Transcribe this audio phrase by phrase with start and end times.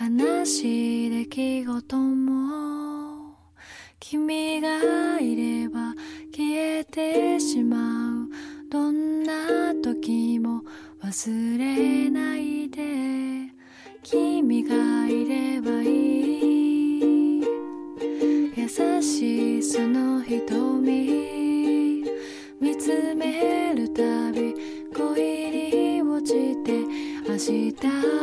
[0.00, 3.34] 悲しい出来事も
[3.98, 5.92] 君がいれば
[6.32, 8.28] 消えてしまう。
[8.70, 10.62] どんな時も
[11.02, 13.52] 忘れないで。
[14.04, 17.44] 君がいればいい。
[18.56, 22.04] 優しいその瞳。
[22.60, 24.54] 見つめるたび
[24.94, 26.84] 恋に落ちて
[27.28, 27.74] 明日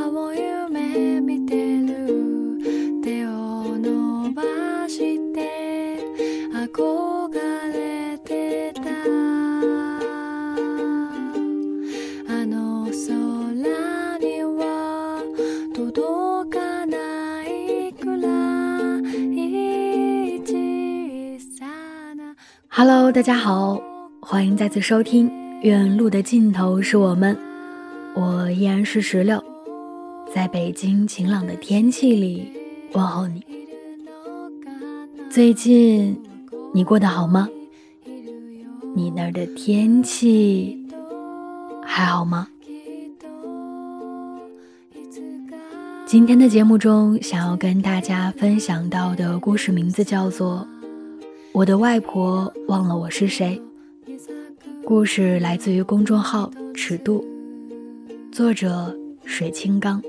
[0.07, 1.64] を夢見て。
[22.77, 23.81] Hello，大家好，
[24.19, 25.29] 欢迎再次收听
[25.61, 27.33] 《远路的尽头是我们》，
[28.19, 29.41] 我依然是石榴，
[30.33, 32.51] 在北京晴朗的天气里
[32.91, 33.41] 问候你。
[35.29, 36.21] 最近
[36.73, 37.47] 你过得好吗？
[38.93, 40.77] 你那儿的天气
[41.81, 42.49] 还好吗？
[46.05, 50.67] 今天的节目中，想要跟大家分享到的故事名字叫做
[51.55, 53.57] 《我的外婆忘了我是谁》。
[54.83, 57.23] 故事来自于公众号“尺度”，
[58.29, 58.93] 作者
[59.23, 60.03] 水清刚。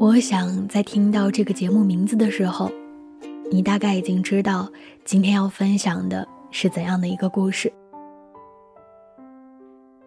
[0.00, 2.72] 我想在听到这个节目名字的时候，
[3.50, 4.66] 你大概已经知道
[5.04, 7.70] 今天要分享的是怎样的一个故事。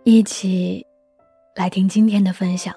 [0.03, 0.83] 一起
[1.55, 2.73] 来听今天的分享。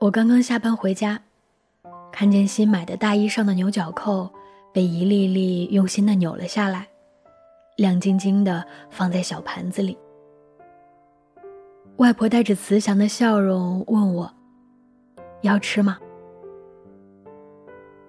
[0.00, 1.20] 我刚刚下班回家，
[2.18, 4.28] 看见新买的大衣上的牛角扣
[4.74, 6.84] 被一粒粒用心的扭了下来，
[7.76, 9.96] 亮晶晶的放在小盘子里。
[11.98, 14.28] 外婆带着慈祥的笑容问我
[15.42, 15.96] ：“要吃吗？”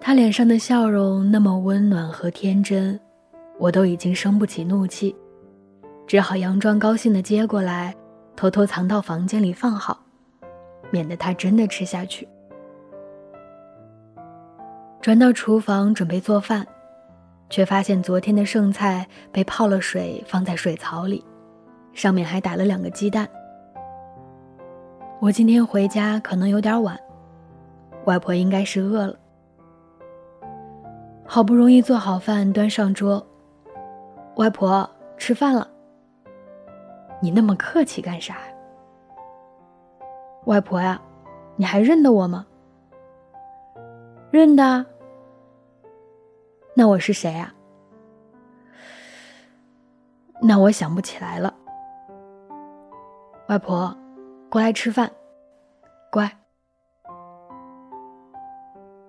[0.02, 3.00] 她脸上的笑容那么温暖和天真，
[3.59, 5.16] 我都已经生不起怒气，
[6.08, 7.96] 只好佯装高兴的接过来，
[8.36, 10.03] 偷偷藏到房间里放好。
[10.90, 12.28] 免得他真的吃下去。
[15.02, 16.68] 转到厨房准备做饭，
[17.50, 21.24] 却发现昨天的剩菜被泡了水放在水槽里，
[21.94, 23.28] 上面还打了两个鸡蛋。
[25.22, 27.00] 我今天回家可能有点晚，
[28.06, 29.16] 外婆应该是饿了。
[31.26, 33.26] 好不容易做好饭端上桌，
[34.36, 35.66] 外婆吃饭了。
[37.22, 38.38] 你那么客气干啥？
[40.46, 41.02] 外婆呀，
[41.56, 42.46] 你还认得我吗？
[44.31, 44.85] 认得。
[46.75, 47.53] 那我是谁啊？
[50.41, 51.53] 那我想不起来了。
[53.47, 53.95] 外婆，
[54.50, 55.12] 过来吃饭，
[56.12, 56.31] 乖。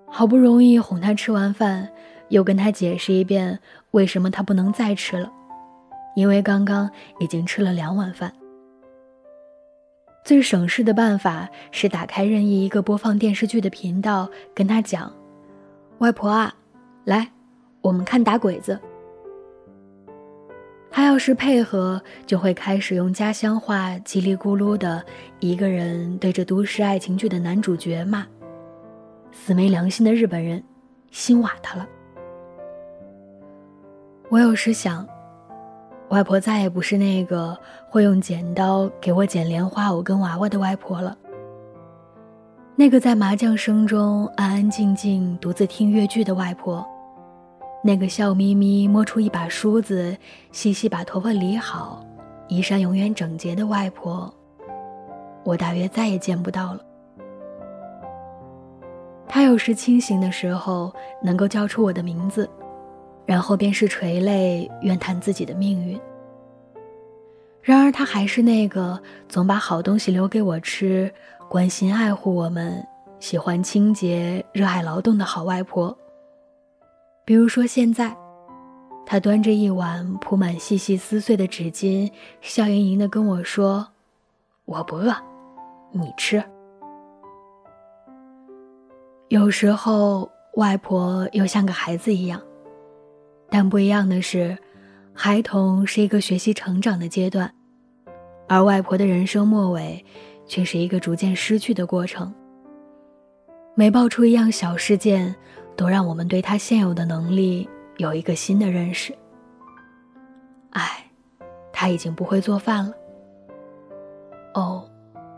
[0.08, 1.88] 好不容易哄他吃完饭，
[2.31, 3.60] 又跟他解释一遍
[3.92, 5.31] 为什么他不能再吃了，
[6.16, 8.32] 因为刚刚已经吃了两碗饭。
[10.22, 15.12] 最省事的办法是打开任意一个播放电视剧的频道，跟他讲
[15.98, 16.54] ：“外婆啊，
[17.04, 17.32] 来，
[17.81, 18.78] 我们看打鬼子。”
[20.91, 25.05] 他要是配合，就会开始用家乡话叽里咕噜的
[25.38, 28.26] 一个人对着都市爱情剧的男主角骂
[29.32, 30.62] ：“死没良心的日本人，
[31.11, 31.88] 心瓦他了。”
[34.28, 35.08] 我有时想。
[36.11, 37.57] 外婆再也不是那个
[37.89, 41.17] 会用剪刀给我剪莲花藕跟娃娃的外婆了。
[42.75, 46.85] 那个在麻将声中安安静静独自听越剧的外婆，
[47.85, 50.17] 那个笑眯眯摸出一把梳子，
[50.51, 52.05] 细细把头发理好，
[52.49, 54.33] 衣衫永远整洁的外婆，
[55.45, 56.81] 我大约再也见不到了。
[59.29, 60.93] 她有时清醒的时候，
[61.23, 62.51] 能够叫出我的名字。
[63.31, 65.97] 然后便是垂泪怨叹自己的命运。
[67.62, 71.09] 然而，他还是那个总把好东西留给我吃、
[71.49, 72.85] 关心爱护我们、
[73.21, 75.97] 喜欢清洁、热爱劳动的好外婆。
[77.25, 78.17] 比如说，现在，
[79.06, 82.11] 他端着一碗铺满细细撕碎的纸巾，
[82.41, 83.87] 笑盈盈地跟我说
[84.67, 85.15] ：“我不饿，
[85.93, 86.43] 你吃。”
[89.31, 92.43] 有时候，外婆又像个孩子一样，
[93.50, 94.56] 但不一样的是。
[95.12, 97.52] 孩童是一个学习成长的阶段，
[98.49, 100.02] 而外婆的人生末尾，
[100.47, 102.32] 却是一个逐渐失去的过程。
[103.75, 105.35] 每爆出一样小事件，
[105.76, 107.69] 都让我们对她现有的能力
[107.99, 109.14] 有一个新的认识。
[110.70, 111.05] 唉，
[111.70, 112.94] 她已经不会做饭了。
[114.55, 114.88] 哦，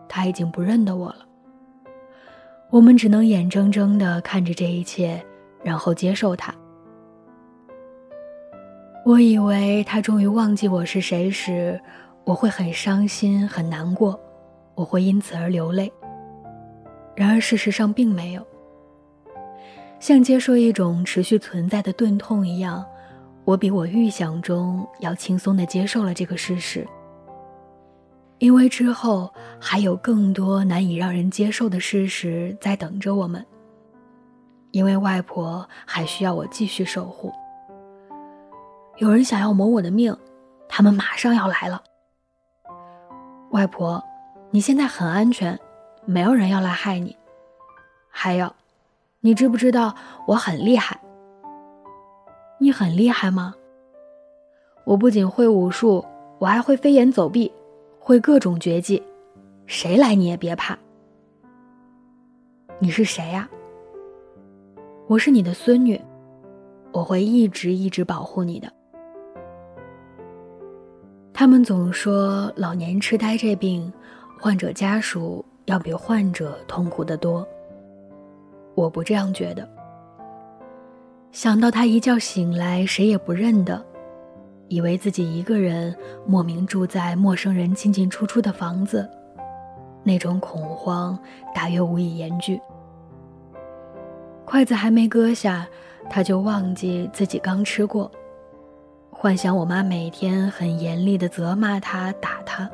[0.08, 1.26] 她已经不认得我了。
[2.70, 5.20] 我们只能眼睁睁地看着这一切，
[5.64, 6.54] 然后接受它。
[9.04, 11.80] 我以为他终于忘记我是谁时，
[12.22, 14.18] 我会很伤心、很难过，
[14.76, 15.92] 我会因此而流泪。
[17.16, 18.46] 然而事实上并没有。
[19.98, 22.86] 像接受一种持续存在的钝痛一样，
[23.44, 26.86] 我比我预想中要轻松地接受了这个事实。
[28.38, 33.44] 因为之后还有更多难以让人接受的事实在等着我们。
[34.70, 37.32] 因为外婆还需要我继续守护。
[38.98, 40.16] 有人想要谋我的命，
[40.68, 41.82] 他们马上要来了。
[43.50, 44.02] 外婆，
[44.50, 45.58] 你现在很安全，
[46.04, 47.16] 没有人要来害你。
[48.10, 48.52] 还有，
[49.20, 49.94] 你知不知道
[50.26, 51.00] 我很厉害？
[52.58, 53.54] 你很厉害吗？
[54.84, 56.04] 我不仅会武术，
[56.38, 57.50] 我还会飞檐走壁，
[57.98, 59.02] 会各种绝技，
[59.66, 60.78] 谁来你也别怕。
[62.78, 63.48] 你是谁呀？
[65.08, 66.00] 我是你的孙女，
[66.92, 68.72] 我会一直一直保护你的。
[71.42, 73.92] 他们总说老年痴呆这病，
[74.38, 77.44] 患者家属要比患者痛苦得多。
[78.76, 79.68] 我不这样觉得。
[81.32, 83.84] 想到他一觉醒来谁也不认得，
[84.68, 85.92] 以为自己一个人
[86.24, 89.10] 莫名住在陌生人进进出出的房子，
[90.04, 91.18] 那种恐慌
[91.52, 92.60] 大约无以言句。
[94.44, 95.66] 筷子还没搁下，
[96.08, 98.08] 他就忘记自己刚吃过。
[99.22, 102.68] 幻想我妈每天很严厉的责骂他、打他，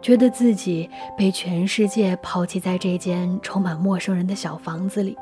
[0.00, 5.18] 觉得自己被全世界抛弃在这间充满陌生人的小房子里，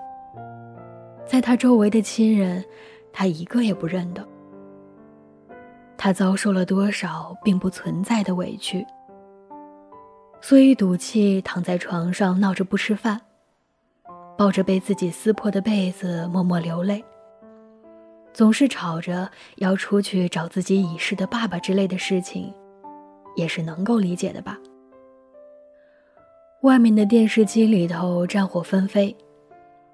[1.25, 2.63] 在他周围的亲人，
[3.11, 4.23] 他一个也不认得。
[5.97, 8.87] 他遭受了多少并不存在的委屈，
[10.43, 13.19] 所以赌气躺在床上闹着不吃饭，
[14.37, 17.03] 抱着被自己撕破的被子默默流泪。
[18.33, 22.53] 总是吵着要出去找自己已逝的爸爸之类的事情，
[23.37, 24.59] 也是能够理解的吧。
[26.63, 29.17] 外面的电视机里头战火纷飞，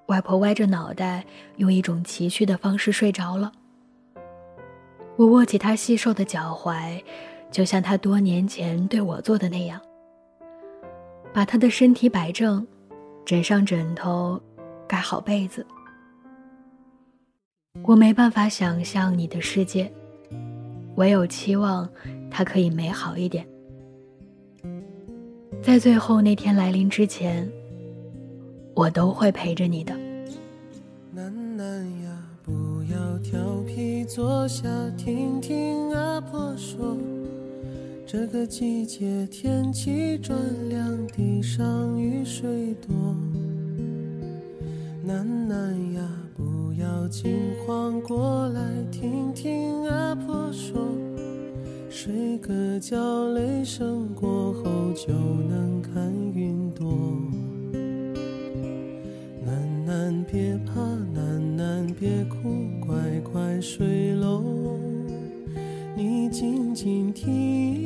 [0.07, 1.25] 外婆歪着脑袋
[1.55, 3.51] 用一种崎岖的方式睡着了。
[5.15, 7.01] 我握起她细瘦的脚踝，
[7.49, 9.81] 就像她多年前对我做的那样，
[11.33, 12.65] 把她的身体摆正，
[13.25, 14.39] 枕上枕头，
[14.87, 15.65] 盖好被子。
[17.83, 19.91] 我没办法想象你的世界，
[20.95, 21.89] 唯有期望
[22.29, 23.47] 它可以美好一点。
[25.61, 27.49] 在最后那天来临之前，
[28.75, 29.95] 我都会陪着你的。
[31.13, 32.51] 楠楠呀，不
[32.91, 34.67] 要调皮，坐下
[34.97, 36.97] 听听阿婆说。
[38.05, 40.37] 这个季节天气转
[40.69, 42.95] 凉，地上雨水多。
[45.03, 45.96] 楠楠呀。
[47.07, 48.61] 惊慌，过来
[48.91, 50.87] 听听阿婆说。
[51.89, 56.85] 睡个觉，雷声过后就能看云朵。
[59.45, 60.81] 楠楠别怕，
[61.13, 62.37] 楠楠别哭，
[62.85, 62.95] 乖
[63.31, 64.43] 乖睡喽。
[65.95, 67.76] 你静静听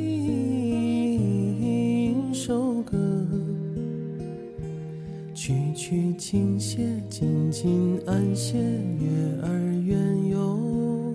[5.44, 9.08] 曲曲轻些，静静安歇，月
[9.42, 9.50] 儿
[9.84, 11.12] 圆哟，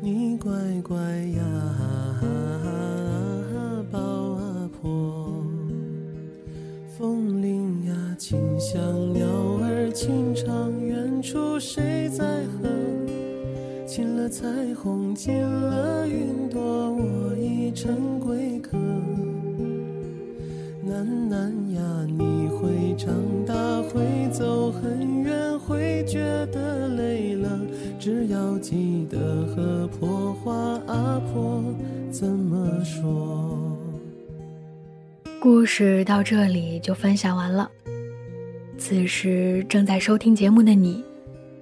[0.00, 1.42] 你乖乖呀，
[3.90, 5.44] 抱阿婆。
[6.96, 8.80] 风铃呀，轻响，
[9.12, 9.26] 鸟
[9.60, 12.24] 儿轻唱，远处谁在
[12.62, 12.70] 哼？
[13.84, 18.78] 进了彩虹，进了云朵，我已成归客。
[20.84, 22.31] 楠楠呀，你
[22.62, 23.12] 会长
[23.44, 26.20] 大，会走很远，会觉
[26.52, 27.60] 得累了。
[27.98, 30.54] 只要记得和婆花
[30.86, 31.64] 阿婆
[32.12, 33.76] 怎么说。
[35.40, 37.68] 故事到这里就分享完了。
[38.78, 41.02] 此时正在收听节目的你，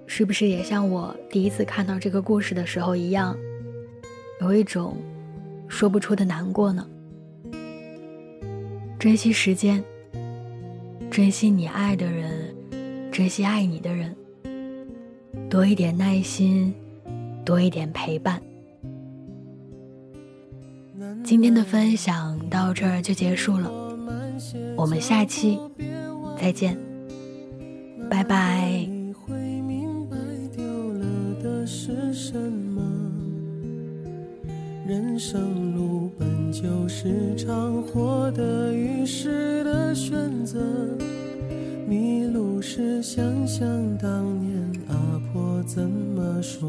[0.07, 3.35] 是不是也像我第一次看到这个故事的时候一样，
[4.42, 4.99] 有一种
[5.66, 6.87] 说不出的难过呢？
[8.99, 9.83] 珍惜时间，
[11.11, 12.55] 珍惜你爱的人，
[13.11, 14.14] 珍惜爱你的人，
[15.50, 16.73] 多一点耐心，
[17.45, 18.40] 多一点陪伴。
[21.25, 23.69] 今天的分享到这儿就结束了，
[24.76, 25.59] 我们下期
[26.40, 26.79] 再见，
[28.09, 28.88] 拜拜。
[34.87, 35.70] 人生
[36.50, 40.59] 就是场活得于世的选择，
[41.87, 43.66] 迷路时想想
[43.99, 46.69] 当年阿婆怎么说，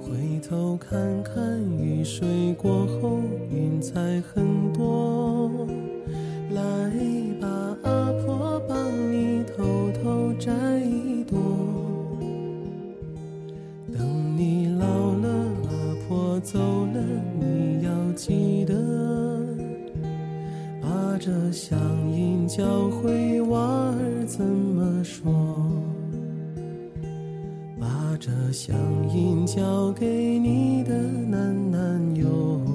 [0.00, 4.00] 回头看看雨水过后云彩
[4.32, 5.50] 很多，
[6.50, 6.62] 来
[7.40, 8.76] 吧阿婆帮
[9.12, 10.52] 你偷偷摘
[21.26, 21.76] 这乡
[22.08, 25.24] 音教会娃儿怎么说，
[27.80, 28.76] 把这乡
[29.12, 32.65] 音交给你的男男友。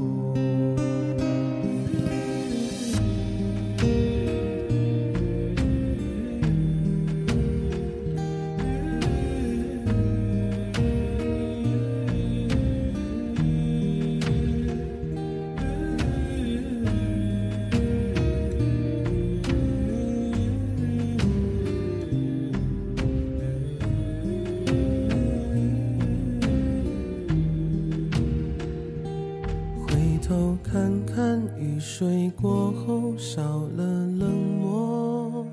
[31.81, 34.29] 水过后少了冷
[34.61, 35.45] 漠，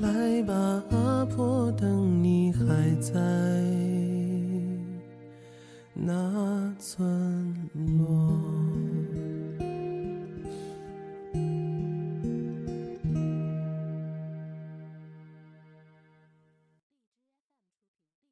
[0.00, 2.66] 来吧，阿婆，等你还
[3.00, 3.14] 在
[5.94, 7.54] 那村
[7.96, 8.47] 落。